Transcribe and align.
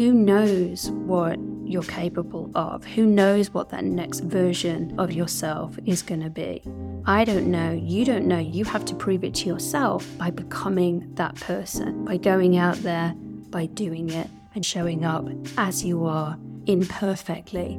who 0.00 0.14
knows 0.14 0.90
what 0.90 1.38
you're 1.62 1.82
capable 1.82 2.50
of? 2.54 2.82
Who 2.86 3.04
knows 3.04 3.52
what 3.52 3.68
that 3.68 3.84
next 3.84 4.20
version 4.20 4.98
of 4.98 5.12
yourself 5.12 5.78
is 5.84 6.00
going 6.00 6.22
to 6.22 6.30
be? 6.30 6.62
I 7.04 7.26
don't 7.26 7.50
know. 7.50 7.72
You 7.72 8.06
don't 8.06 8.24
know. 8.24 8.38
You 8.38 8.64
have 8.64 8.86
to 8.86 8.94
prove 8.94 9.24
it 9.24 9.34
to 9.34 9.46
yourself 9.46 10.06
by 10.16 10.30
becoming 10.30 11.14
that 11.16 11.34
person, 11.34 12.06
by 12.06 12.16
going 12.16 12.56
out 12.56 12.76
there, 12.76 13.12
by 13.50 13.66
doing 13.66 14.08
it, 14.08 14.30
and 14.54 14.64
showing 14.64 15.04
up 15.04 15.28
as 15.58 15.84
you 15.84 16.06
are 16.06 16.38
imperfectly. 16.64 17.78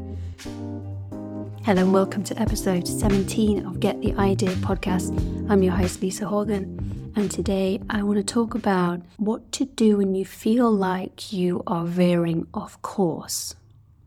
Hello 1.64 1.82
and 1.82 1.92
welcome 1.92 2.24
to 2.26 2.40
episode 2.40 2.88
17 2.88 3.66
of 3.66 3.80
Get 3.80 4.00
the 4.00 4.14
Idea 4.14 4.52
podcast. 4.58 5.10
I'm 5.50 5.64
your 5.64 5.74
host, 5.74 6.04
Lisa 6.04 6.28
Horgan, 6.28 7.01
and 7.16 7.30
today 7.30 7.80
I 7.90 8.04
want 8.04 8.18
to 8.18 8.24
talk 8.24 8.56
about 8.56 9.02
what 9.18 9.52
to 9.54 9.66
do 9.66 9.98
when 9.98 10.16
you 10.16 10.26
feel 10.26 10.72
like 10.72 11.34
you 11.34 11.64
are 11.68 11.86
veering 11.86 12.48
off 12.54 12.82
course. 12.82 13.56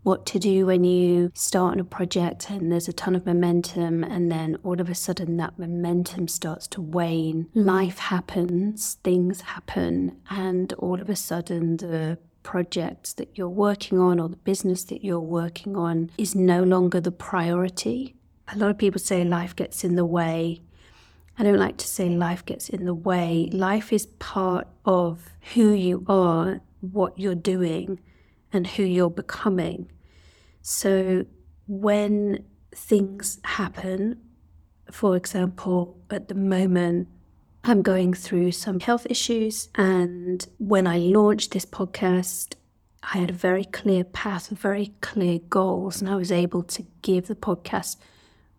What 0.03 0.27
to 0.27 0.39
do 0.39 0.67
when 0.67 0.85
you 0.85 1.33
start 1.35 1.73
on 1.73 1.81
a 1.81 1.85
project 1.85 2.51
and 2.51 2.71
there's 2.71 2.89
a 2.89 2.93
ton 2.93 3.15
of 3.15 3.25
momentum, 3.25 4.05
and 4.05 4.31
then 4.31 4.59
all 4.63 4.81
of 4.81 4.91
a 4.91 4.95
sudden 4.95 5.39
that 5.39 5.59
momentum 5.59 6.29
starts 6.29 6.67
to 6.69 6.83
wane. 6.83 7.49
Life 7.55 7.99
happens, 7.99 8.99
things 9.03 9.41
happen, 9.43 10.19
and 10.29 10.73
all 10.75 11.01
of 11.01 11.09
a 11.09 11.17
sudden 11.17 11.79
the 11.79 12.19
project 12.43 13.17
that 13.17 13.39
you're 13.39 13.49
working 13.49 13.99
on 13.99 14.21
or 14.21 14.29
the 14.29 14.37
business 14.37 14.85
that 14.85 15.03
you're 15.03 15.19
working 15.19 15.75
on 15.77 16.11
is 16.19 16.35
no 16.35 16.63
longer 16.63 17.01
the 17.01 17.11
priority. 17.11 18.15
A 18.53 18.59
lot 18.59 18.71
of 18.71 18.77
people 18.77 19.01
say 19.01 19.25
life 19.25 19.57
gets 19.57 19.85
in 19.85 19.97
the 19.97 20.05
way. 20.05 20.61
I 21.37 21.43
don't 21.43 21.59
like 21.59 21.77
to 21.79 21.87
say 21.87 22.09
life 22.09 22.45
gets 22.47 22.69
in 22.69 22.85
the 22.85 22.95
way. 22.95 23.49
Life 23.53 23.93
is 23.93 24.07
part 24.07 24.69
of 24.85 25.31
who 25.55 25.73
you 25.73 26.05
are, 26.09 26.61
what 26.81 27.19
you're 27.19 27.35
doing, 27.35 27.99
and 28.53 28.67
who 28.67 28.85
you're 28.85 29.11
becoming. 29.11 29.91
So 30.63 31.27
when 31.67 32.45
things 32.73 33.41
happen, 33.45 34.21
for 34.91 35.17
example, 35.17 36.01
at 36.11 36.29
the 36.29 36.35
moment, 36.35 37.09
I'm 37.65 37.83
going 37.83 38.15
through 38.15 38.53
some 38.53 38.79
health 38.79 39.07
issues. 39.11 39.71
And 39.75 40.47
when 40.59 40.87
I 40.87 40.99
launched 40.99 41.51
this 41.53 41.67
podcast, 41.67 42.55
I 43.03 43.19
had 43.19 43.31
a 43.31 43.35
very 43.35 43.65
clear 43.65 44.05
path, 44.05 44.49
very 44.49 44.95
clear 45.01 45.39
goals, 45.49 46.01
and 46.01 46.09
I 46.09 46.17
was 46.17 46.31
able 46.31 46.63
to 46.63 46.85
give 47.03 47.27
the 47.27 47.35
podcast 47.35 47.97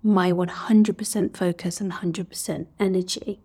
my 0.05 0.31
100% 0.31 1.35
focus 1.35 1.81
and 1.81 1.91
100% 1.91 2.67
energy. 2.79 3.39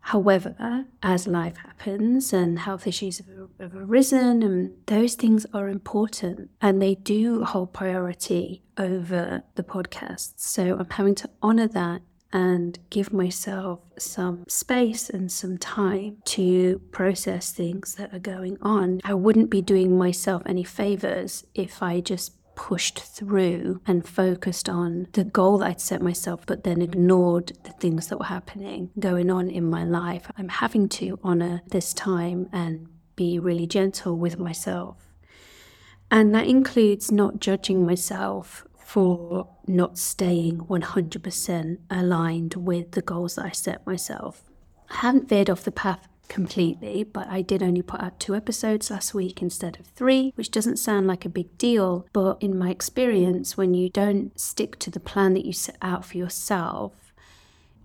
However, 0.00 0.86
as 1.02 1.26
life 1.26 1.58
happens 1.58 2.32
and 2.32 2.58
health 2.58 2.86
issues 2.86 3.18
have, 3.58 3.74
arisen, 3.76 4.42
and 4.42 4.72
those 4.86 5.14
things 5.14 5.46
are 5.54 5.68
important 5.68 6.50
and 6.60 6.82
they 6.82 6.96
do 6.96 7.44
hold 7.44 7.72
priority 7.72 8.62
over 8.76 9.44
the 9.54 9.62
podcast. 9.62 10.32
So 10.36 10.76
I'm 10.78 10.90
having 10.90 11.14
to 11.16 11.30
honor 11.42 11.68
that 11.68 12.02
and 12.32 12.78
give 12.90 13.12
myself 13.12 13.80
some 13.96 14.44
space 14.48 15.08
and 15.08 15.30
some 15.30 15.56
time 15.56 16.18
to 16.24 16.80
process 16.90 17.52
things 17.52 17.94
that 17.94 18.12
are 18.12 18.18
going 18.18 18.58
on. 18.60 19.00
I 19.04 19.14
wouldn't 19.14 19.50
be 19.50 19.62
doing 19.62 19.96
myself 19.96 20.42
any 20.46 20.64
favors 20.64 21.46
if 21.54 21.82
I 21.82 22.00
just 22.00 22.32
pushed 22.58 22.98
through 22.98 23.80
and 23.86 24.06
focused 24.06 24.68
on 24.68 25.06
the 25.12 25.22
goal 25.22 25.58
that 25.58 25.68
I'd 25.68 25.80
set 25.80 26.02
myself, 26.02 26.44
but 26.44 26.64
then 26.64 26.82
ignored 26.82 27.52
the 27.62 27.70
things 27.70 28.08
that 28.08 28.18
were 28.18 28.24
happening, 28.24 28.90
going 28.98 29.30
on 29.30 29.48
in 29.48 29.70
my 29.70 29.84
life. 29.84 30.28
I'm 30.36 30.48
having 30.48 30.88
to 30.88 31.20
honor 31.22 31.62
this 31.68 31.94
time 31.94 32.48
and 32.52 32.88
be 33.14 33.38
really 33.38 33.68
gentle 33.68 34.18
with 34.18 34.40
myself. 34.40 34.96
And 36.10 36.34
that 36.34 36.48
includes 36.48 37.12
not 37.12 37.38
judging 37.38 37.86
myself 37.86 38.66
for 38.76 39.48
not 39.68 39.96
staying 39.96 40.62
100% 40.62 41.78
aligned 41.90 42.54
with 42.54 42.90
the 42.90 43.02
goals 43.02 43.36
that 43.36 43.44
I 43.44 43.50
set 43.52 43.86
myself. 43.86 44.42
I 44.90 44.96
haven't 44.96 45.28
veered 45.28 45.48
off 45.48 45.62
the 45.62 45.70
path 45.70 46.08
completely, 46.28 47.04
but 47.04 47.28
I 47.28 47.42
did 47.42 47.62
only 47.62 47.82
put 47.82 48.00
out 48.00 48.20
two 48.20 48.34
episodes 48.34 48.90
last 48.90 49.14
week 49.14 49.42
instead 49.42 49.78
of 49.80 49.86
three, 49.86 50.32
which 50.36 50.50
doesn't 50.50 50.78
sound 50.78 51.06
like 51.06 51.24
a 51.24 51.30
big 51.30 51.56
deal. 51.58 52.06
But 52.12 52.38
in 52.40 52.58
my 52.58 52.70
experience, 52.70 53.56
when 53.56 53.74
you 53.74 53.88
don't 53.88 54.38
stick 54.38 54.78
to 54.80 54.90
the 54.90 55.00
plan 55.00 55.34
that 55.34 55.44
you 55.44 55.52
set 55.52 55.76
out 55.82 56.04
for 56.04 56.16
yourself, 56.16 56.92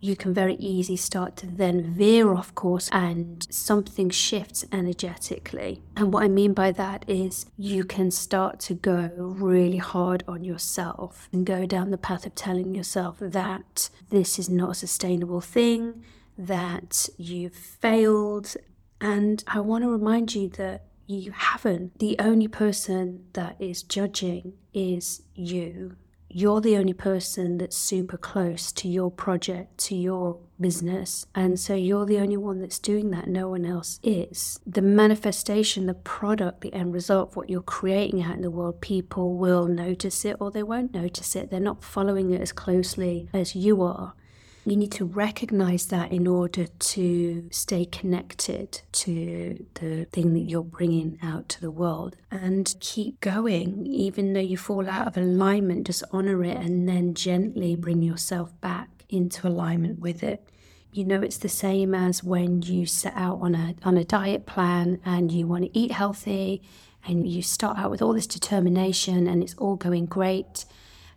you 0.04 0.18
can 0.18 0.34
very 0.34 0.56
easily 0.56 0.98
start 0.98 1.38
to 1.38 1.48
then 1.48 1.94
veer 1.94 2.34
off 2.34 2.54
course 2.56 2.90
and 2.92 3.48
something 3.50 4.10
shifts 4.10 4.66
energetically. 4.70 5.82
And 5.96 6.12
what 6.14 6.24
I 6.24 6.28
mean 6.28 6.54
by 6.54 6.74
that 6.74 7.06
is 7.08 7.46
you 7.58 7.86
can 7.86 8.12
start 8.12 8.60
to 8.62 8.74
go 8.74 9.10
really 9.16 9.78
hard 9.78 10.22
on 10.28 10.44
yourself 10.44 11.30
and 11.32 11.46
go 11.46 11.66
down 11.66 11.92
the 11.92 11.98
path 11.98 12.26
of 12.26 12.36
telling 12.36 12.76
yourself 12.76 13.16
that 13.22 13.90
this 14.10 14.38
is 14.38 14.50
not 14.50 14.72
a 14.72 14.76
sustainable 14.76 15.40
thing, 15.40 16.04
that 16.38 17.10
you've 17.18 17.56
failed. 17.56 18.56
And 19.00 19.44
I 19.48 19.60
want 19.60 19.84
to 19.84 19.90
remind 19.90 20.34
you 20.36 20.50
that 20.50 20.86
you 21.06 21.32
haven't. 21.32 22.00
The 22.00 22.16
only 22.20 22.48
person 22.48 23.26
that 23.34 23.56
is 23.60 23.84
judging 23.84 24.54
is 24.74 25.24
you 25.36 25.98
you're 26.36 26.62
the 26.62 26.78
only 26.78 26.94
person 26.94 27.60
that's 27.60 27.78
super 27.78 28.18
close 28.18 28.72
to 28.72 28.88
your 28.88 29.12
project, 29.12 29.78
to 29.78 29.96
your 29.96 30.40
business. 30.60 31.28
And 31.36 31.60
so 31.60 31.76
you're 31.76 32.08
the 32.08 32.18
only 32.18 32.38
one 32.38 32.60
that's 32.60 32.80
doing 32.80 33.12
that. 33.12 33.28
No 33.28 33.50
one 33.50 33.66
else 33.66 34.00
is. 34.02 34.60
The 34.66 34.82
manifestation, 34.82 35.86
the 35.86 35.94
product, 35.94 36.62
the 36.62 36.74
end 36.74 36.92
result, 36.92 37.36
what 37.36 37.52
you're 37.52 37.62
creating 37.62 38.24
out 38.24 38.36
in 38.36 38.42
the 38.42 38.50
world, 38.50 38.82
people 38.82 39.38
will 39.38 39.68
notice 39.68 40.26
it 40.26 40.38
or 40.40 40.50
they 40.50 40.64
won't 40.64 40.94
notice 40.94 41.36
it. 41.36 41.52
They're 41.52 41.60
not 41.60 41.84
following 41.84 42.32
it 42.32 42.42
as 42.42 42.52
closely 42.52 43.30
as 43.32 43.56
you 43.56 43.84
are. 43.84 44.16
You 44.66 44.78
need 44.78 44.94
to 44.94 45.06
recognize 45.06 45.88
that 45.88 46.14
in 46.14 46.26
order 46.26 46.68
to 46.68 47.48
stay 47.52 47.84
connected 47.84 48.82
to 48.94 49.66
the 49.74 50.06
thing 50.06 50.34
that 50.36 50.50
you're 50.50 50.64
bringing 50.64 51.18
out 51.22 51.50
to 51.50 51.62
the 51.62 51.72
world 51.72 52.16
and 52.32 52.74
keep 52.80 53.20
going. 53.20 53.86
Even 53.86 54.32
though 54.32 54.40
you 54.40 54.56
fall 54.56 54.90
out 54.90 55.08
of 55.08 55.18
alignment, 55.18 55.88
just 55.88 56.06
honor 56.14 56.46
it 56.46 56.56
and 56.56 56.88
then 56.88 57.14
gently 57.14 57.76
bring 57.76 58.02
yourself 58.02 58.60
back 58.62 59.04
into 59.10 59.46
alignment 59.46 60.00
with 60.00 60.24
it. 60.24 60.48
You 60.94 61.04
know, 61.04 61.22
it's 61.22 61.40
the 61.40 61.50
same 61.50 61.94
as 61.94 62.24
when 62.24 62.62
you 62.62 62.86
set 62.86 63.14
out 63.18 63.40
on 63.42 63.56
a, 63.56 63.76
on 63.84 63.98
a 63.98 64.06
diet 64.06 64.46
plan 64.46 65.02
and 65.04 65.30
you 65.30 65.46
want 65.46 65.66
to 65.66 65.78
eat 65.78 65.92
healthy 65.92 66.62
and 67.06 67.28
you 67.28 67.42
start 67.42 67.78
out 67.78 67.92
with 67.92 68.02
all 68.02 68.14
this 68.14 68.28
determination 68.28 69.28
and 69.28 69.44
it's 69.44 69.56
all 69.56 69.76
going 69.76 70.06
great 70.06 70.64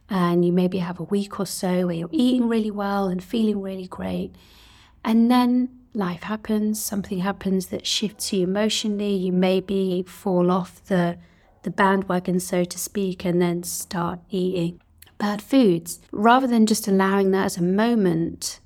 and 0.09 0.45
you 0.45 0.53
maybe 0.53 0.79
have 0.79 1.01
a 1.01 1.05
week 1.05 1.41
or 1.41 1.47
so 1.47 1.87
where 1.87 1.97
you're 1.97 2.09
eating 2.13 2.49
really 2.49 2.71
well 2.71 3.09
and 3.09 3.23
feeling 3.23 3.61
really 3.61 3.87
great. 3.87 4.35
And 5.05 5.31
then 5.31 5.69
life 5.95 6.25
happens, 6.25 6.83
something 6.83 7.21
happens 7.21 7.67
that 7.69 7.87
shifts 7.87 8.33
you 8.33 8.45
emotionally. 8.45 9.15
You 9.15 9.33
maybe 9.33 10.05
fall 10.07 10.51
off 10.51 10.85
the, 10.85 11.19
the 11.63 11.71
bandwagon, 11.71 12.41
so 12.41 12.65
to 12.65 12.79
speak, 12.79 13.25
and 13.25 13.41
then 13.41 13.63
start 13.63 14.21
eating 14.31 14.81
bad 15.19 15.43
foods. 15.43 16.01
Rather 16.13 16.47
than 16.47 16.67
just 16.67 16.87
allowing 16.87 17.31
that 17.31 17.47
as 17.47 17.57
a 17.57 17.63
moment, 17.63 18.61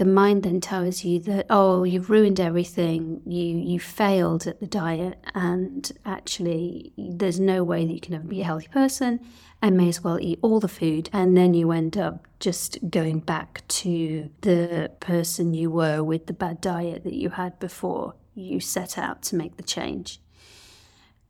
the 0.00 0.06
mind 0.06 0.42
then 0.42 0.60
tells 0.60 1.04
you 1.04 1.20
that, 1.20 1.46
oh, 1.50 1.84
you've 1.84 2.10
ruined 2.10 2.40
everything, 2.40 3.20
you, 3.26 3.58
you 3.58 3.78
failed 3.78 4.46
at 4.46 4.58
the 4.58 4.66
diet, 4.66 5.22
and 5.34 5.92
actually, 6.04 6.92
there's 6.96 7.38
no 7.38 7.62
way 7.62 7.86
that 7.86 7.92
you 7.92 8.00
can 8.00 8.14
ever 8.14 8.26
be 8.26 8.40
a 8.40 8.44
healthy 8.44 8.68
person 8.68 9.20
I 9.62 9.70
may 9.70 9.88
as 9.88 10.02
well 10.02 10.18
eat 10.18 10.38
all 10.42 10.60
the 10.60 10.68
food. 10.68 11.10
And 11.12 11.36
then 11.36 11.54
you 11.54 11.70
end 11.70 11.98
up 11.98 12.26
just 12.38 12.78
going 12.88 13.20
back 13.20 13.62
to 13.68 14.30
the 14.40 14.90
person 15.00 15.54
you 15.54 15.70
were 15.70 16.02
with 16.02 16.26
the 16.26 16.32
bad 16.32 16.60
diet 16.60 17.04
that 17.04 17.14
you 17.14 17.30
had 17.30 17.58
before 17.58 18.14
you 18.34 18.60
set 18.60 18.96
out 18.96 19.22
to 19.22 19.36
make 19.36 19.56
the 19.56 19.62
change. 19.62 20.20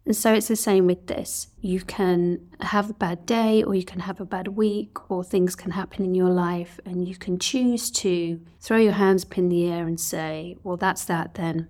And 0.06 0.16
so 0.16 0.32
it's 0.32 0.48
the 0.48 0.56
same 0.56 0.86
with 0.86 1.06
this. 1.06 1.48
You 1.60 1.80
can 1.80 2.48
have 2.60 2.90
a 2.90 2.94
bad 2.94 3.26
day, 3.26 3.62
or 3.62 3.74
you 3.74 3.84
can 3.84 4.00
have 4.00 4.20
a 4.20 4.24
bad 4.24 4.48
week, 4.48 5.10
or 5.10 5.22
things 5.22 5.54
can 5.54 5.72
happen 5.72 6.04
in 6.04 6.14
your 6.14 6.30
life, 6.30 6.80
and 6.84 7.06
you 7.06 7.16
can 7.16 7.38
choose 7.38 7.90
to 7.92 8.40
throw 8.60 8.78
your 8.78 8.94
hands 8.94 9.24
up 9.24 9.36
in 9.36 9.48
the 9.48 9.68
air 9.70 9.86
and 9.86 10.00
say, 10.00 10.56
Well, 10.62 10.76
that's 10.76 11.04
that 11.04 11.34
then. 11.34 11.68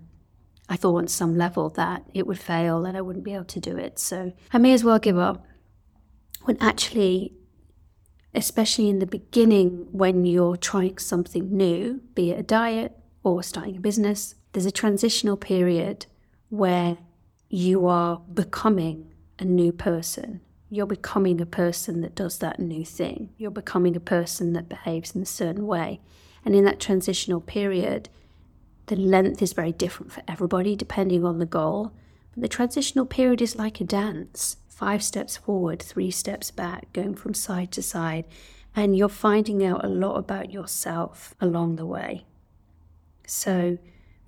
I 0.69 0.77
thought 0.77 0.95
on 0.95 1.07
some 1.09 1.37
level 1.37 1.69
that 1.71 2.05
it 2.13 2.25
would 2.25 2.39
fail 2.39 2.85
and 2.85 2.97
I 2.97 3.01
wouldn't 3.01 3.25
be 3.25 3.33
able 3.33 3.43
to 3.43 3.59
do 3.59 3.75
it. 3.75 3.99
So 3.99 4.31
I 4.53 4.57
may 4.57 4.71
as 4.71 4.85
well 4.85 4.99
give 4.99 5.17
up 5.17 5.45
when 6.43 6.55
actually, 6.61 7.33
especially 8.33 8.87
in 8.87 8.99
the 8.99 9.05
beginning, 9.05 9.87
when 9.91 10.23
you're 10.25 10.55
trying 10.55 10.97
something 10.97 11.55
new, 11.55 12.01
be 12.15 12.31
it 12.31 12.39
a 12.39 12.43
diet 12.43 12.97
or 13.21 13.43
starting 13.43 13.75
a 13.75 13.81
business, 13.81 14.35
there's 14.53 14.65
a 14.65 14.71
transitional 14.71 15.35
period 15.35 16.05
where 16.47 16.97
you 17.53 17.85
are 17.85 18.21
becoming 18.33 19.11
a 19.37 19.43
new 19.43 19.73
person. 19.73 20.39
You're 20.69 20.85
becoming 20.85 21.41
a 21.41 21.45
person 21.45 21.99
that 21.99 22.15
does 22.15 22.37
that 22.37 22.61
new 22.61 22.85
thing. 22.85 23.31
You're 23.37 23.51
becoming 23.51 23.97
a 23.97 23.99
person 23.99 24.53
that 24.53 24.69
behaves 24.69 25.13
in 25.13 25.21
a 25.21 25.25
certain 25.25 25.67
way. 25.67 25.99
And 26.45 26.55
in 26.55 26.63
that 26.63 26.79
transitional 26.79 27.41
period, 27.41 28.07
the 28.85 28.95
length 28.95 29.41
is 29.41 29.51
very 29.51 29.73
different 29.73 30.13
for 30.13 30.23
everybody 30.29 30.77
depending 30.77 31.25
on 31.25 31.39
the 31.39 31.45
goal. 31.45 31.91
But 32.33 32.41
the 32.41 32.47
transitional 32.47 33.05
period 33.05 33.41
is 33.41 33.57
like 33.57 33.81
a 33.81 33.83
dance 33.83 34.55
five 34.69 35.03
steps 35.03 35.37
forward, 35.37 35.79
three 35.79 36.09
steps 36.09 36.49
back, 36.49 36.91
going 36.91 37.13
from 37.13 37.35
side 37.35 37.71
to 37.71 37.83
side, 37.83 38.25
and 38.75 38.97
you're 38.97 39.09
finding 39.09 39.63
out 39.63 39.85
a 39.85 39.87
lot 39.87 40.15
about 40.15 40.51
yourself 40.51 41.35
along 41.39 41.75
the 41.75 41.85
way. 41.85 42.25
So, 43.27 43.77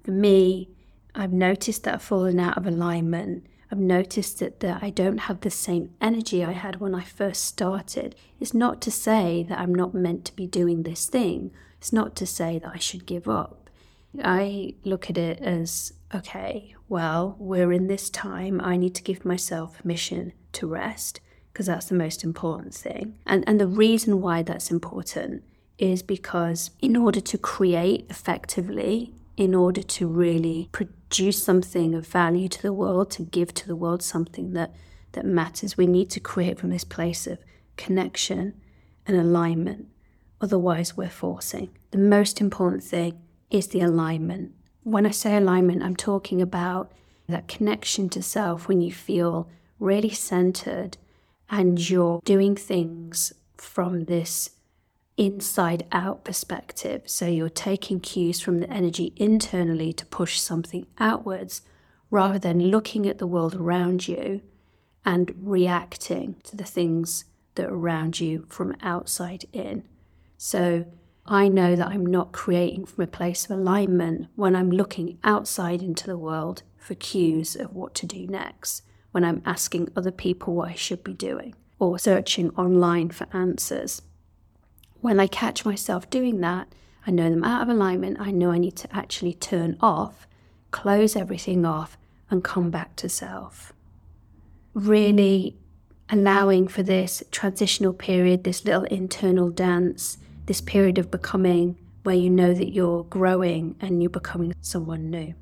for 0.03 0.11
me, 0.11 0.69
I've 1.15 1.33
noticed 1.33 1.83
that 1.83 1.95
I've 1.95 2.01
fallen 2.01 2.39
out 2.39 2.57
of 2.57 2.65
alignment. 2.65 3.45
I've 3.71 3.79
noticed 3.79 4.39
that, 4.39 4.59
that 4.59 4.83
I 4.83 4.89
don't 4.89 5.19
have 5.19 5.41
the 5.41 5.49
same 5.49 5.93
energy 6.01 6.43
I 6.43 6.51
had 6.51 6.79
when 6.79 6.93
I 6.93 7.03
first 7.03 7.45
started. 7.45 8.15
It's 8.39 8.53
not 8.53 8.81
to 8.81 8.91
say 8.91 9.45
that 9.49 9.59
I'm 9.59 9.73
not 9.73 9.93
meant 9.93 10.25
to 10.25 10.35
be 10.35 10.47
doing 10.47 10.83
this 10.83 11.07
thing, 11.07 11.51
it's 11.77 11.93
not 11.93 12.15
to 12.17 12.25
say 12.25 12.59
that 12.59 12.71
I 12.73 12.77
should 12.77 13.05
give 13.05 13.27
up. 13.27 13.69
I 14.23 14.75
look 14.83 15.09
at 15.09 15.17
it 15.17 15.39
as 15.41 15.93
okay, 16.13 16.75
well, 16.87 17.35
we're 17.39 17.71
in 17.71 17.87
this 17.87 18.09
time. 18.09 18.61
I 18.61 18.77
need 18.77 18.93
to 18.95 19.03
give 19.03 19.25
myself 19.25 19.79
permission 19.79 20.33
to 20.53 20.67
rest 20.67 21.19
because 21.51 21.65
that's 21.65 21.87
the 21.87 21.95
most 21.95 22.23
important 22.23 22.73
thing. 22.73 23.15
And, 23.25 23.43
and 23.47 23.59
the 23.59 23.67
reason 23.67 24.21
why 24.21 24.43
that's 24.43 24.71
important 24.71 25.43
is 25.77 26.03
because 26.03 26.71
in 26.79 26.95
order 26.95 27.19
to 27.19 27.37
create 27.37 28.05
effectively, 28.09 29.13
in 29.35 29.55
order 29.55 29.81
to 29.81 30.07
really 30.07 30.69
produce 31.13 31.43
something 31.43 31.93
of 31.93 32.07
value 32.07 32.49
to 32.49 32.59
the 32.63 32.73
world, 32.73 33.11
to 33.11 33.21
give 33.21 33.53
to 33.53 33.67
the 33.67 33.75
world 33.75 34.01
something 34.01 34.53
that, 34.53 34.73
that 35.11 35.23
matters, 35.23 35.77
we 35.77 35.85
need 35.85 36.09
to 36.09 36.19
create 36.19 36.57
from 36.57 36.71
this 36.71 36.83
place 36.83 37.27
of 37.27 37.37
connection 37.77 38.59
and 39.05 39.15
alignment. 39.15 39.85
Otherwise, 40.41 40.97
we're 40.97 41.07
forcing. 41.07 41.69
The 41.91 41.99
most 41.99 42.41
important 42.41 42.83
thing 42.83 43.21
is 43.51 43.67
the 43.67 43.81
alignment. 43.81 44.53
When 44.81 45.05
I 45.05 45.11
say 45.11 45.37
alignment, 45.37 45.83
I'm 45.83 45.95
talking 45.95 46.41
about 46.41 46.91
that 47.29 47.47
connection 47.47 48.09
to 48.09 48.23
self 48.23 48.67
when 48.67 48.81
you 48.81 48.91
feel 48.91 49.47
really 49.77 50.09
centered 50.09 50.97
and 51.47 51.79
you're 51.91 52.21
doing 52.25 52.55
things 52.55 53.33
from 53.55 54.05
this 54.05 54.49
inside 55.17 55.85
out 55.91 56.23
perspective. 56.23 57.03
So 57.05 57.27
you're 57.27 57.49
taking 57.49 57.99
cues 57.99 58.39
from 58.39 58.59
the 58.59 58.69
energy 58.69 59.13
internally 59.15 59.93
to 59.93 60.05
push 60.05 60.39
something 60.39 60.87
outwards 60.99 61.61
rather 62.09 62.39
than 62.39 62.69
looking 62.69 63.07
at 63.07 63.17
the 63.17 63.27
world 63.27 63.55
around 63.55 64.07
you 64.07 64.41
and 65.05 65.33
reacting 65.41 66.35
to 66.43 66.55
the 66.55 66.63
things 66.63 67.25
that 67.55 67.65
are 67.65 67.75
around 67.75 68.19
you 68.19 68.45
from 68.49 68.75
outside 68.81 69.45
in. 69.51 69.83
So 70.37 70.85
I 71.25 71.47
know 71.47 71.75
that 71.75 71.87
I'm 71.87 72.05
not 72.05 72.31
creating 72.31 72.85
from 72.85 73.03
a 73.03 73.07
place 73.07 73.45
of 73.45 73.51
alignment 73.51 74.27
when 74.35 74.55
I'm 74.55 74.71
looking 74.71 75.19
outside 75.23 75.81
into 75.81 76.05
the 76.07 76.17
world 76.17 76.63
for 76.77 76.95
cues 76.95 77.55
of 77.55 77.73
what 77.73 77.93
to 77.95 78.05
do 78.05 78.27
next, 78.27 78.83
when 79.11 79.23
I'm 79.23 79.41
asking 79.45 79.89
other 79.95 80.11
people 80.11 80.53
what 80.53 80.69
I 80.69 80.75
should 80.75 81.03
be 81.03 81.13
doing, 81.13 81.55
or 81.79 81.97
searching 81.97 82.49
online 82.51 83.09
for 83.09 83.27
answers. 83.31 84.01
When 85.03 85.19
I 85.19 85.27
catch 85.27 85.65
myself 85.65 86.09
doing 86.09 86.39
that, 86.39 86.69
I 87.05 87.11
know 87.11 87.25
I'm 87.25 87.43
out 87.43 87.63
of 87.63 87.67
alignment, 87.67 88.21
I 88.21 88.31
know 88.31 88.51
I 88.51 88.57
need 88.57 88.77
to 88.77 88.95
actually 88.95 89.33
turn 89.33 89.75
off, 89.81 90.25
close 90.71 91.17
everything 91.17 91.65
off, 91.65 91.97
and 92.31 92.41
come 92.41 92.69
back 92.69 92.95
to 92.95 93.09
self. 93.09 93.73
Really 94.73 95.57
allowing 96.09 96.69
for 96.69 96.83
this 96.83 97.21
transitional 97.31 97.91
period, 97.91 98.45
this 98.45 98.63
little 98.63 98.85
internal 98.85 99.49
dance 99.49 100.19
this 100.45 100.61
period 100.61 100.97
of 100.97 101.11
becoming 101.11 101.77
where 102.03 102.15
you 102.15 102.29
know 102.29 102.53
that 102.53 102.71
you're 102.71 103.03
growing 103.03 103.75
and 103.81 104.01
you're 104.01 104.09
becoming 104.09 104.53
someone 104.61 105.09
new. 105.09 105.33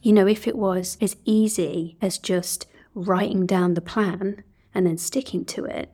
You 0.00 0.14
know, 0.14 0.26
if 0.26 0.48
it 0.48 0.56
was 0.56 0.96
as 0.98 1.16
easy 1.26 1.98
as 2.00 2.16
just 2.16 2.66
writing 2.94 3.44
down 3.44 3.74
the 3.74 3.82
plan 3.82 4.44
and 4.74 4.86
then 4.86 4.96
sticking 4.96 5.44
to 5.44 5.66
it, 5.66 5.92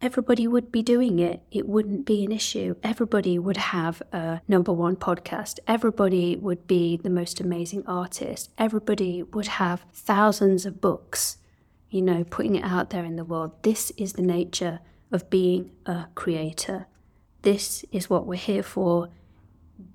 everybody 0.00 0.46
would 0.46 0.70
be 0.70 0.82
doing 0.82 1.18
it. 1.18 1.42
It 1.50 1.68
wouldn't 1.68 2.04
be 2.04 2.24
an 2.24 2.32
issue. 2.32 2.76
Everybody 2.82 3.38
would 3.38 3.56
have 3.56 4.02
a 4.12 4.40
number 4.46 4.72
one 4.72 4.96
podcast. 4.96 5.58
Everybody 5.66 6.36
would 6.36 6.66
be 6.66 6.96
the 6.96 7.10
most 7.10 7.40
amazing 7.40 7.84
artist. 7.86 8.50
Everybody 8.58 9.22
would 9.22 9.46
have 9.46 9.84
thousands 9.92 10.66
of 10.66 10.80
books, 10.80 11.38
you 11.90 12.02
know, 12.02 12.24
putting 12.24 12.56
it 12.56 12.64
out 12.64 12.90
there 12.90 13.04
in 13.04 13.16
the 13.16 13.24
world. 13.24 13.62
This 13.62 13.90
is 13.96 14.14
the 14.14 14.22
nature 14.22 14.80
of 15.10 15.30
being 15.30 15.70
a 15.86 16.06
creator 16.14 16.86
this 17.44 17.84
is 17.92 18.08
what 18.08 18.26
we're 18.26 18.36
here 18.36 18.62
for, 18.62 19.10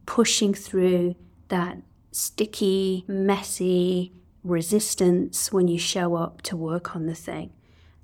pushing 0.06 0.54
through 0.54 1.16
that 1.50 1.80
sticky, 2.12 3.04
messy 3.08 4.14
resistance 4.44 5.52
when 5.52 5.68
you 5.68 5.80
show 5.80 6.16
up 6.16 6.44
to 6.44 6.56
work 6.56 6.96
on 6.96 7.08
the 7.08 7.16
thing. 7.16 7.52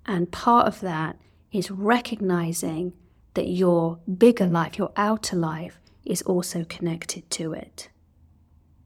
And 0.05 0.31
part 0.31 0.67
of 0.67 0.81
that 0.81 1.17
is 1.57 1.71
recognizing 1.71 2.93
that 3.33 3.47
your 3.47 3.99
bigger 4.17 4.47
life, 4.47 4.77
your 4.77 4.91
outer 4.95 5.35
life, 5.35 5.79
is 6.05 6.21
also 6.23 6.63
connected 6.65 7.29
to 7.31 7.53
it. 7.53 7.89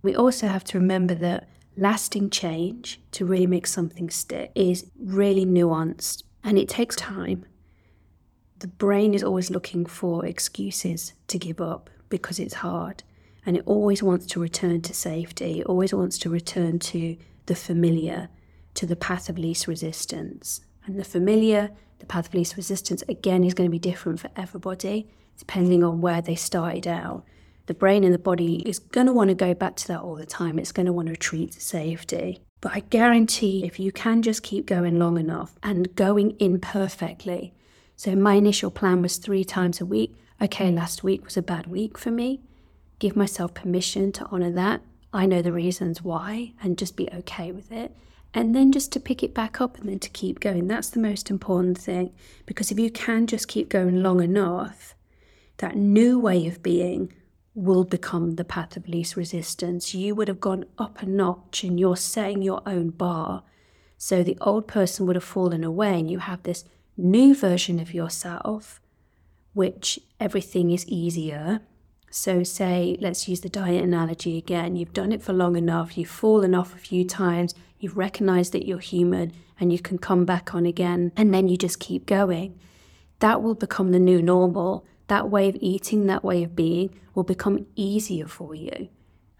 We 0.01 0.16
also 0.16 0.48
have 0.48 0.63
to 0.66 0.80
remember 0.80 1.13
that 1.16 1.50
lasting 1.75 2.30
change 2.30 3.01
to 3.12 3.25
really 3.25 3.48
make 3.48 3.68
something 3.68 4.10
stick 4.10 4.51
is 4.56 4.89
really 4.98 5.45
nuanced 5.45 6.24
and 6.44 6.57
it 6.57 6.69
takes 6.69 6.95
time 6.95 7.45
the 8.60 8.68
brain 8.68 9.13
is 9.13 9.24
always 9.24 9.50
looking 9.50 9.86
for 9.86 10.25
excuses 10.25 11.13
to 11.27 11.39
give 11.39 11.62
up 11.62 11.89
because 12.10 12.39
it's 12.39 12.56
hard. 12.56 13.04
And 13.45 13.56
it 13.56 13.63
always 13.66 14.04
wants 14.04 14.25
to 14.27 14.39
return 14.39 14.81
to 14.81 14.94
safety, 14.94 15.62
it 15.62 15.66
always 15.66 15.94
wants 15.94 16.18
to 16.19 16.30
return 16.30 16.77
to 16.80 17.18
the 17.45 17.56
familiar, 17.56 18.30
to 18.75 18.86
the 18.86 18.98
path 18.98 19.30
of 19.30 19.39
least 19.39 19.66
resistance. 19.66 20.62
And 20.86 21.00
the 21.00 21.06
familiar, 21.06 21.71
the 22.00 22.06
path 22.06 22.28
of 22.28 22.34
least 22.34 22.56
resistance, 22.57 23.04
again, 23.07 23.44
is 23.44 23.54
going 23.54 23.69
to 23.69 23.72
be 23.72 23.80
different 23.80 24.19
for 24.19 24.30
everybody, 24.36 25.10
depending 25.38 25.84
on 25.84 26.01
where 26.01 26.22
they 26.22 26.36
started 26.36 26.88
out. 26.88 27.24
The 27.68 27.74
brain 27.74 28.04
and 28.04 28.13
the 28.13 28.19
body 28.19 28.63
is 28.68 28.80
going 28.80 29.07
to 29.07 29.13
want 29.13 29.30
to 29.30 29.36
go 29.36 29.54
back 29.54 29.75
to 29.78 29.88
that 29.90 30.01
all 30.01 30.16
the 30.16 30.25
time. 30.25 30.57
It's 30.57 30.72
going 30.72 30.88
to 30.88 30.94
want 30.94 31.07
to 31.07 31.12
retreat 31.12 31.51
to 31.51 31.62
safety. 31.62 32.40
But 32.62 32.74
I 32.74 32.80
guarantee 32.81 33.63
if 33.66 33.80
you 33.80 33.92
can 33.92 34.22
just 34.22 34.44
keep 34.44 34.66
going 34.66 34.98
long 34.98 35.18
enough 35.18 35.56
and 35.63 35.96
going 35.96 36.36
imperfectly, 36.40 37.54
so 37.96 38.16
my 38.16 38.34
initial 38.36 38.72
plan 38.72 39.02
was 39.02 39.18
three 39.18 39.44
times 39.44 39.80
a 39.80 39.86
week. 39.86 40.16
Okay, 40.42 40.72
last 40.72 41.04
week 41.04 41.25
was 41.25 41.38
a 41.38 41.42
bad 41.42 41.68
week 41.68 41.98
for 41.98 42.12
me. 42.12 42.42
Give 42.98 43.16
myself 43.16 43.54
permission 43.54 44.12
to 44.13 44.25
honor 44.31 44.52
that. 44.52 44.81
I 45.13 45.25
know 45.25 45.42
the 45.42 45.52
reasons 45.52 46.02
why 46.02 46.54
and 46.62 46.78
just 46.78 46.95
be 46.95 47.10
okay 47.13 47.52
with 47.52 47.72
it. 47.72 47.95
And 48.34 48.56
then 48.56 48.72
just 48.72 48.92
to 48.92 49.00
pick 49.00 49.24
it 49.24 49.34
back 49.34 49.60
up 49.60 49.78
and 49.78 49.90
then 49.90 50.00
to 50.00 50.09
keep 50.09 50.40
going. 50.40 50.68
That's 50.68 50.90
the 50.90 51.00
most 51.00 51.30
important 51.30 51.78
thing. 51.78 52.14
Because 52.45 52.71
if 52.71 52.80
you 52.80 52.92
can 52.92 53.28
just 53.28 53.48
keep 53.48 53.69
going 53.69 54.04
long 54.04 54.21
enough, 54.21 54.94
that 55.57 55.76
new 55.76 56.19
way 56.19 56.48
of 56.48 56.62
being 56.62 57.12
will 57.56 57.83
become 57.83 58.36
the 58.36 58.45
path 58.45 58.78
of 58.78 58.88
least 58.88 59.16
resistance. 59.16 59.94
You 59.94 60.16
would 60.16 60.28
have 60.28 60.40
gone 60.40 60.66
up 60.78 61.02
a 61.02 61.06
notch 61.06 61.64
and 61.64 61.80
you're 61.80 61.98
setting 61.98 62.42
your 62.42 62.62
own 62.66 62.92
bar. 62.92 63.44
So 63.98 64.24
the 64.24 64.38
old 64.40 64.68
person 64.68 65.06
would 65.07 65.16
have 65.16 65.24
fallen 65.24 65.64
away 65.64 66.00
and 66.00 66.09
you 66.09 66.19
have 66.19 66.44
this 66.44 66.64
new 66.95 67.36
version 67.36 67.80
of 67.80 67.94
yourself, 67.94 68.80
which 69.54 70.00
everything 70.19 70.71
is 70.71 70.88
easier. 70.88 71.62
So, 72.11 72.44
say, 72.44 72.97
let's 72.99 73.28
use 73.28 73.42
the 73.42 73.49
diet 73.49 73.83
analogy 73.83 74.37
again. 74.37 74.75
You've 74.75 74.94
done 74.94 75.11
it 75.11 75.21
for 75.21 75.33
long 75.33 75.56
enough, 75.56 75.97
you've 75.97 76.09
fallen 76.09 76.56
off 76.56 76.73
a 76.73 76.80
few 76.80 77.06
times, 77.06 77.54
you've 77.80 77.97
recognized 77.97 78.51
that 78.54 78.66
you're 78.66 78.80
human, 78.80 79.31
and 79.59 79.71
you 79.71 79.80
can 79.80 79.97
come 79.97 80.25
back 80.25 80.56
on 80.56 80.66
again, 80.66 81.11
and 81.16 81.33
then 81.33 81.47
you 81.47 81.57
just 81.57 81.80
keep 81.80 82.06
going. 82.06 82.59
That 83.19 83.44
will 83.44 83.56
become 83.56 83.92
the 83.92 83.99
new 83.99 84.21
normal. 84.21 84.85
That 85.07 85.30
way 85.30 85.49
of 85.49 85.57
eating, 85.59 86.07
that 86.07 86.23
way 86.23 86.44
of 86.44 86.56
being 86.56 86.97
will 87.13 87.23
become 87.23 87.66
easier 87.75 88.28
for 88.28 88.56
you 88.56 88.89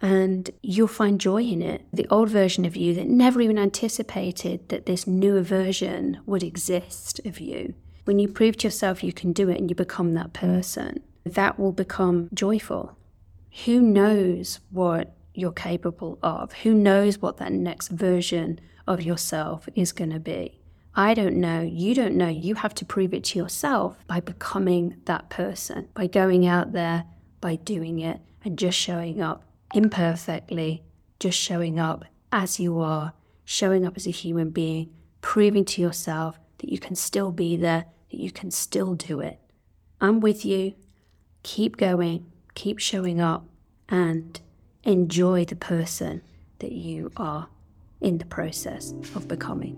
and 0.02 0.50
you'll 0.62 0.88
find 0.88 1.20
joy 1.20 1.42
in 1.44 1.62
it. 1.62 1.86
The 1.92 2.08
old 2.10 2.30
version 2.30 2.66
of 2.66 2.76
you 2.76 2.94
that 2.96 3.08
never 3.08 3.42
even 3.42 3.58
anticipated 3.58 4.70
that 4.70 4.86
this 4.86 5.06
newer 5.06 5.42
version 5.42 6.20
would 6.26 6.44
exist 6.44 7.20
of 7.26 7.40
you. 7.40 7.74
When 8.06 8.20
you 8.20 8.28
prove 8.28 8.58
to 8.58 8.68
yourself 8.68 9.04
you 9.04 9.14
can 9.14 9.34
do 9.34 9.50
it 9.50 9.60
and 9.60 9.70
you 9.70 9.76
become 9.76 10.14
that 10.14 10.34
person, 10.34 11.04
that 11.30 11.60
will 11.60 11.72
become 11.72 12.30
joyful. 12.34 12.98
Who 13.66 13.82
knows 13.82 14.60
what 14.70 15.16
you're 15.34 15.52
capable 15.52 16.20
of? 16.22 16.54
Who 16.64 16.74
knows 16.74 17.20
what 17.20 17.38
that 17.38 17.52
next 17.52 17.90
version 17.90 18.60
of 18.88 19.02
yourself 19.02 19.68
is 19.76 19.92
going 19.92 20.12
to 20.12 20.20
be? 20.20 20.60
I 20.96 21.14
don't 21.14 21.38
know. 21.38 21.62
You 21.62 21.94
don't 21.94 22.16
know. 22.16 22.28
You 22.28 22.56
have 22.56 22.74
to 22.76 22.86
prove 22.86 23.14
it 23.14 23.24
to 23.26 23.40
yourself 23.40 23.98
by 24.08 24.20
becoming 24.20 24.98
that 25.06 25.30
person, 25.30 25.88
by 25.94 26.08
going 26.08 26.46
out 26.46 26.74
there, 26.74 27.06
by 27.42 27.56
doing 27.56 28.00
it, 28.00 28.20
and 28.44 28.58
just 28.58 28.78
showing 28.78 29.22
up 29.22 29.44
imperfectly, 29.74 30.84
just 31.20 31.38
showing 31.40 31.80
up 31.80 32.06
as 32.32 32.60
you 32.60 32.80
are, 32.80 33.14
showing 33.46 33.86
up 33.86 33.96
as 33.98 34.08
a 34.08 34.12
human 34.12 34.50
being, 34.50 34.92
proving 35.22 35.66
to 35.66 35.82
yourself 35.82 36.40
that 36.58 36.70
you 36.70 36.80
can 36.80 36.96
still 36.96 37.32
be 37.32 37.56
there, 37.56 37.86
that 38.12 38.20
you 38.20 38.32
can 38.32 38.52
still 38.52 38.96
do 38.96 39.20
it. 39.20 39.40
I'm 40.02 40.20
with 40.20 40.46
you. 40.46 40.74
Keep 41.44 41.78
going, 41.78 42.26
keep 42.54 42.80
showing 42.80 43.20
up, 43.22 43.46
and 43.88 44.40
enjoy 44.84 45.46
the 45.46 45.56
person 45.56 46.22
that 46.60 46.72
you 46.72 47.12
are. 47.18 47.48
in 48.02 48.18
the 48.18 48.26
process 48.26 48.94
of 49.16 49.28
becoming. 49.28 49.78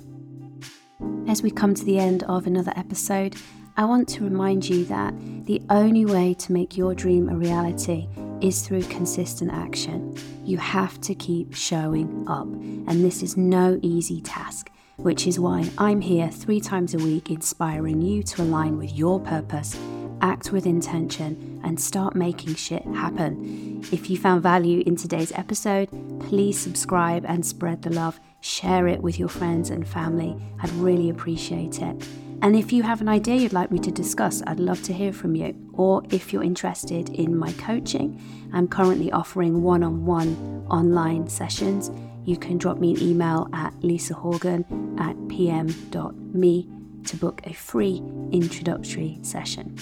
As 1.28 1.42
we 1.42 1.52
come 1.52 1.74
to 1.74 1.84
the 1.84 1.98
end 1.98 2.24
of 2.24 2.46
another 2.46 2.74
episode, 2.76 3.36
I 3.78 3.86
want 3.86 4.08
to 4.10 4.24
remind 4.24 4.68
you 4.68 4.86
that 4.86 5.14
the 5.46 5.62
only 5.70 6.06
way 6.06 6.34
to 6.36 6.52
make 6.52 6.78
your 6.78 6.94
dream 6.94 7.30
a 7.30 7.36
reality 7.36 8.08
is 8.42 8.62
through 8.62 8.84
consistent 8.84 9.52
action. 9.52 10.16
You 10.44 10.58
have 10.58 11.00
to 11.02 11.16
keep 11.16 11.54
showing 11.54 12.26
up, 12.28 12.46
and 12.46 13.04
this 13.04 13.24
is 13.24 13.38
no 13.38 13.80
easy 13.82 14.22
task, 14.22 14.70
which 14.98 15.26
is 15.26 15.40
why 15.40 15.70
I'm 15.78 16.02
here 16.02 16.30
three 16.30 16.60
times 16.60 16.94
a 16.94 16.98
week 16.98 17.30
inspiring 17.30 18.02
you 18.02 18.24
to 18.24 18.42
align 18.44 18.78
with 18.78 18.94
your 18.94 19.20
purpose, 19.20 19.76
act 20.22 20.52
with 20.52 20.66
intention, 20.66 21.60
and 21.64 21.80
start 21.80 22.16
making 22.16 22.56
shit 22.56 22.84
happen. 22.84 23.82
If 23.92 24.10
you 24.10 24.18
found 24.18 24.44
value 24.44 24.84
in 24.86 24.96
today's 24.96 25.32
episode, 25.34 25.90
please 26.20 26.60
subscribe 26.60 27.26
and 27.28 27.46
spread 27.46 27.82
the 27.82 27.90
love. 27.90 28.20
Share 28.40 28.88
it 28.88 29.02
with 29.02 29.20
your 29.20 29.30
friends 29.30 29.70
and 29.70 29.88
family. 29.88 30.36
I'd 30.62 30.72
really 30.72 31.10
appreciate 31.10 31.82
it. 31.82 32.08
And 32.42 32.56
if 32.56 32.74
you 32.74 32.82
have 32.82 33.02
an 33.02 33.10
idea 33.10 33.36
you'd 33.36 33.54
like 33.54 33.72
me 33.72 33.78
to 33.80 33.92
discuss, 33.92 34.42
I'd 34.48 34.60
love 34.60 34.82
to 34.84 34.94
hear 34.94 35.14
from 35.14 35.36
you. 35.36 35.56
Or 35.74 36.02
if 36.10 36.34
you're 36.34 36.44
interested 36.44 37.10
in 37.10 37.38
my 37.38 37.52
coaching, 37.54 38.20
I'm 38.52 38.68
currently 38.68 39.12
offering 39.12 39.62
one 39.62 39.84
on 39.84 40.06
one 40.06 40.66
online 40.70 41.28
sessions. 41.28 41.92
You 42.26 42.38
can 42.38 42.58
drop 42.58 42.80
me 42.80 42.96
an 42.96 43.02
email 43.02 43.48
at 43.54 43.74
lisahorgan 43.82 45.00
at 45.00 45.16
pm.me 45.28 46.70
to 47.06 47.18
book 47.18 47.42
a 47.46 47.54
free 47.54 48.02
introductory 48.32 49.20
session. 49.22 49.78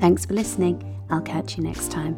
Thanks 0.00 0.24
for 0.24 0.34
listening. 0.34 1.00
I'll 1.10 1.20
catch 1.20 1.56
you 1.56 1.64
next 1.64 1.90
time. 1.90 2.16